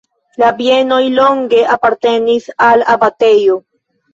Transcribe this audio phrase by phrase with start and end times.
[0.43, 3.63] La bienoj longe apartenis al abatejo.